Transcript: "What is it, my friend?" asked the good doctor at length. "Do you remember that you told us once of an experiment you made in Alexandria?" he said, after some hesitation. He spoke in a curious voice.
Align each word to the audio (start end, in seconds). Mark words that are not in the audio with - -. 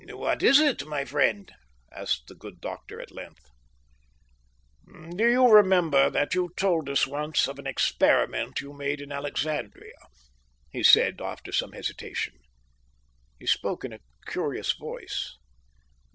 "What 0.09 0.41
is 0.41 0.59
it, 0.59 0.83
my 0.87 1.05
friend?" 1.05 1.53
asked 1.91 2.25
the 2.25 2.33
good 2.33 2.59
doctor 2.59 2.99
at 2.99 3.11
length. 3.11 3.51
"Do 5.15 5.29
you 5.29 5.47
remember 5.47 6.09
that 6.09 6.33
you 6.33 6.49
told 6.57 6.89
us 6.89 7.05
once 7.05 7.47
of 7.47 7.59
an 7.59 7.67
experiment 7.67 8.61
you 8.61 8.73
made 8.73 8.99
in 8.99 9.11
Alexandria?" 9.11 9.93
he 10.71 10.81
said, 10.81 11.21
after 11.21 11.51
some 11.51 11.73
hesitation. 11.73 12.33
He 13.37 13.45
spoke 13.45 13.85
in 13.85 13.93
a 13.93 13.99
curious 14.25 14.71
voice. 14.71 15.37